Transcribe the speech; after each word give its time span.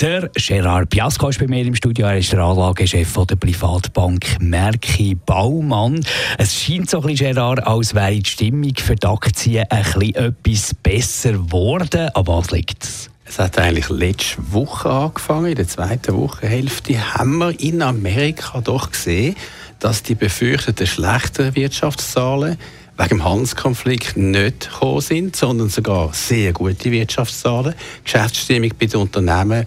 der 0.00 0.30
Gerard 0.34 0.88
Piasco 0.88 1.28
ist 1.28 1.38
bei 1.38 1.46
mir 1.46 1.62
im 1.64 1.74
Studio. 1.74 2.06
Er 2.06 2.16
ist 2.16 2.32
der 2.32 2.40
Anlagechef 2.40 3.12
der 3.26 3.36
Privatbank 3.36 4.40
Merki 4.40 5.14
Baumann. 5.14 6.04
Es 6.38 6.54
scheint 6.54 6.88
so 6.88 7.02
ein 7.02 7.08
bisschen, 7.08 7.34
Gerard, 7.34 7.66
als 7.66 7.94
wäre 7.94 8.14
die 8.14 8.28
Stimmung 8.28 8.72
für 8.76 8.94
die 8.94 9.06
Aktien 9.06 9.66
ein 9.68 9.82
bisschen 9.82 10.14
etwas 10.14 10.74
besser 10.74 11.32
geworden. 11.32 12.08
Aber 12.14 12.38
was 12.38 12.50
liegt 12.50 12.84
es? 12.84 13.10
Es 13.26 13.38
hat 13.38 13.58
eigentlich 13.58 13.90
letzte 13.90 14.52
Woche 14.52 14.88
angefangen. 14.88 15.50
In 15.50 15.56
der 15.56 15.68
zweiten 15.68 16.16
Wochenhälfte 16.16 17.14
haben 17.14 17.36
wir 17.38 17.60
in 17.60 17.82
Amerika 17.82 18.60
doch 18.62 18.90
gesehen, 18.90 19.36
dass 19.80 20.02
die 20.02 20.14
befürchteten 20.14 20.86
schlechten 20.86 21.54
Wirtschaftszahlen 21.54 22.56
wegen 22.96 23.08
dem 23.08 23.24
Handelskonflikt 23.24 24.16
nicht 24.16 24.70
gekommen 24.70 25.00
sind, 25.00 25.36
sondern 25.36 25.68
sogar 25.68 26.12
sehr 26.12 26.52
gute 26.52 26.90
Wirtschaftszahlen. 26.90 27.74
Geschäftsstimmung 28.04 28.72
bei 28.78 28.86
den 28.86 29.00
Unternehmen 29.00 29.66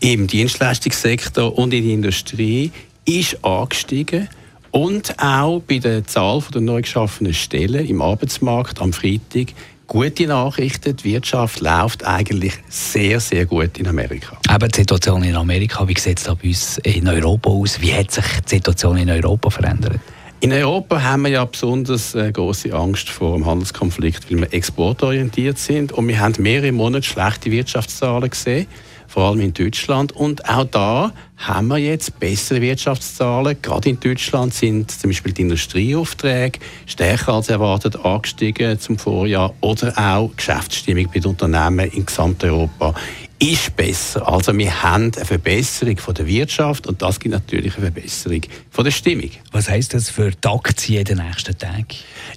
im 0.00 0.26
Dienstleistungssektor 0.26 1.56
und 1.56 1.74
in 1.74 1.84
der 1.84 1.94
Industrie 1.94 2.70
ist 3.04 3.44
angestiegen. 3.44 4.28
Und 4.70 5.18
auch 5.18 5.60
bei 5.60 5.78
der 5.78 6.06
Zahl 6.06 6.42
der 6.52 6.60
neu 6.60 6.82
geschaffenen 6.82 7.34
Stellen 7.34 7.86
im 7.86 8.02
Arbeitsmarkt 8.02 8.80
am 8.80 8.92
Freitag 8.92 9.54
gute 9.86 10.26
Nachrichten. 10.26 10.94
Die 10.94 11.04
Wirtschaft 11.04 11.60
läuft 11.60 12.04
eigentlich 12.06 12.52
sehr, 12.68 13.18
sehr 13.18 13.46
gut 13.46 13.78
in 13.78 13.88
Amerika. 13.88 14.38
Aber 14.46 14.68
die 14.68 14.76
Situation 14.76 15.24
in 15.24 15.34
Amerika, 15.34 15.88
wie 15.88 15.98
sieht 15.98 16.18
es 16.18 16.24
da 16.24 16.34
bei 16.34 16.48
uns 16.48 16.78
in 16.84 17.08
Europa 17.08 17.48
aus? 17.48 17.80
Wie 17.80 17.94
hat 17.94 18.10
sich 18.10 18.24
die 18.44 18.56
Situation 18.56 18.98
in 18.98 19.10
Europa 19.10 19.48
verändert? 19.48 20.00
In 20.40 20.52
Europa 20.52 21.02
haben 21.02 21.22
wir 21.22 21.30
ja 21.30 21.44
besonders 21.44 22.14
äh, 22.14 22.30
große 22.30 22.72
Angst 22.72 23.08
vor 23.08 23.36
dem 23.36 23.44
Handelskonflikt, 23.44 24.30
weil 24.30 24.42
wir 24.42 24.52
exportorientiert 24.52 25.58
sind 25.58 25.90
und 25.90 26.06
wir 26.06 26.20
haben 26.20 26.40
mehrere 26.40 26.70
Monate 26.70 27.04
schlechte 27.04 27.50
Wirtschaftszahlen 27.50 28.30
gesehen 28.30 28.68
vor 29.08 29.30
allem 29.30 29.40
in 29.40 29.54
Deutschland. 29.54 30.12
Und 30.12 30.48
auch 30.48 30.64
da 30.64 31.12
haben 31.38 31.68
wir 31.68 31.78
jetzt 31.78 32.20
bessere 32.20 32.60
Wirtschaftszahlen. 32.60 33.56
Gerade 33.60 33.88
in 33.88 33.98
Deutschland 33.98 34.54
sind 34.54 34.90
zum 34.90 35.10
Beispiel 35.10 35.32
die 35.32 35.42
Industrieaufträge 35.42 36.60
stärker 36.86 37.34
als 37.34 37.48
erwartet 37.48 37.96
angestiegen 38.04 38.78
zum 38.78 38.98
Vorjahr 38.98 39.54
oder 39.60 39.92
auch 39.98 40.30
Geschäftsstimmung 40.36 41.06
bei 41.12 41.20
den 41.20 41.30
Unternehmen 41.30 41.90
in 41.90 42.06
Gesamteuropa 42.06 42.94
ist 43.40 43.76
besser. 43.76 44.26
Also 44.26 44.56
wir 44.56 44.82
haben 44.82 45.12
eine 45.14 45.24
Verbesserung 45.24 45.96
von 45.98 46.14
der 46.14 46.26
Wirtschaft 46.26 46.86
und 46.86 47.02
das 47.02 47.20
gibt 47.20 47.34
natürlich 47.34 47.76
eine 47.76 47.92
Verbesserung 47.92 48.42
von 48.70 48.84
der 48.84 48.90
Stimmung. 48.90 49.30
Was 49.52 49.68
heißt 49.68 49.94
das 49.94 50.10
für 50.10 50.30
die 50.30 50.48
Aktien 50.48 51.04
den 51.04 51.18
nächsten 51.18 51.56
Tagen? 51.56 51.86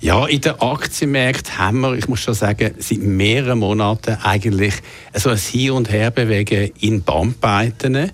Ja, 0.02 0.26
in 0.28 0.42
den 0.42 0.60
Aktienmärkten 0.60 1.58
haben 1.58 1.82
wir, 1.82 1.94
ich 1.94 2.08
muss 2.08 2.22
schon 2.22 2.34
sagen, 2.34 2.76
seit 2.78 3.00
mehreren 3.00 3.60
Monaten 3.60 4.18
eigentlich 4.24 4.76
so 5.14 5.30
ein 5.30 5.38
Hin- 5.38 5.72
und 5.72 5.90
Herbewegen 5.90 6.72
in 6.80 7.02
Bandbreiten. 7.02 8.12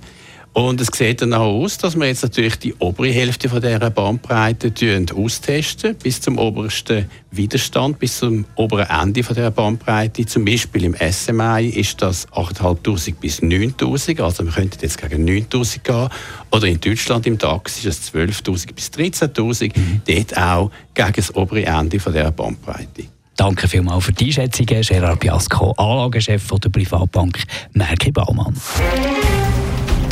Und 0.58 0.82
es 0.82 0.88
sieht 0.92 1.22
dann 1.22 1.36
auch 1.36 1.62
aus, 1.62 1.78
dass 1.78 1.96
wir 1.96 2.08
jetzt 2.08 2.24
natürlich 2.24 2.58
die 2.58 2.74
obere 2.80 3.12
Hälfte 3.12 3.48
von 3.48 3.62
dieser 3.62 3.92
Bandbreite 3.92 4.74
austesten, 5.16 5.94
bis 6.02 6.20
zum 6.20 6.40
obersten 6.40 7.08
Widerstand, 7.30 8.00
bis 8.00 8.18
zum 8.18 8.44
oberen 8.56 8.88
Ende 8.90 9.22
von 9.22 9.36
dieser 9.36 9.52
Bandbreite. 9.52 10.26
Zum 10.26 10.46
Beispiel 10.46 10.86
im 10.86 10.96
SMI 10.96 11.68
ist 11.68 12.02
das 12.02 12.28
8'500 12.30 13.14
bis 13.22 13.40
9'000, 13.44 14.20
also 14.20 14.46
wir 14.46 14.52
könnten 14.52 14.80
jetzt 14.82 15.00
gegen 15.00 15.30
9'000 15.30 15.84
gehen. 15.84 16.10
Oder 16.50 16.66
in 16.66 16.82
Deutschland 16.82 17.28
im 17.28 17.38
DAX 17.38 17.78
ist 17.78 17.86
es 17.86 18.12
12'000 18.12 18.74
bis 18.74 18.88
13'000, 18.88 19.78
mhm. 19.78 20.02
dort 20.08 20.38
auch 20.40 20.72
gegen 20.96 21.14
das 21.14 21.36
obere 21.36 21.66
Ende 21.68 22.00
von 22.00 22.14
dieser 22.14 22.32
Bandbreite. 22.32 23.04
Danke 23.36 23.68
vielmals 23.68 24.06
für 24.06 24.14
die 24.14 24.26
Einschätzungen, 24.26 24.82
Gerard 24.82 25.20
Piasco, 25.20 25.74
Anlagechef 25.74 26.50
der 26.50 26.70
Privatbank 26.70 27.44
Merki 27.74 28.12
Baumann. 28.12 28.56